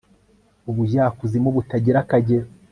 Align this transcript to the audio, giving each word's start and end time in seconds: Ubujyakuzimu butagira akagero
Ubujyakuzimu 0.69 1.49
butagira 1.55 1.97
akagero 2.03 2.47